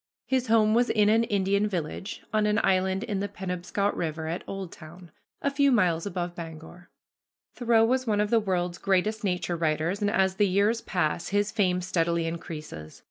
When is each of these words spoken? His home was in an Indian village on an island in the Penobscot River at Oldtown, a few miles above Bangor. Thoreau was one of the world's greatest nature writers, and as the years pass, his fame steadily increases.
His 0.25 0.47
home 0.47 0.73
was 0.73 0.89
in 0.89 1.09
an 1.09 1.25
Indian 1.25 1.67
village 1.67 2.23
on 2.33 2.47
an 2.47 2.59
island 2.63 3.03
in 3.03 3.19
the 3.19 3.27
Penobscot 3.27 3.95
River 3.95 4.25
at 4.27 4.43
Oldtown, 4.47 5.11
a 5.43 5.51
few 5.51 5.71
miles 5.71 6.07
above 6.07 6.33
Bangor. 6.33 6.89
Thoreau 7.53 7.85
was 7.85 8.07
one 8.07 8.19
of 8.19 8.31
the 8.31 8.39
world's 8.39 8.79
greatest 8.79 9.23
nature 9.23 9.55
writers, 9.55 10.01
and 10.01 10.09
as 10.09 10.37
the 10.37 10.47
years 10.47 10.81
pass, 10.81 11.27
his 11.27 11.51
fame 11.51 11.81
steadily 11.81 12.25
increases. 12.25 12.99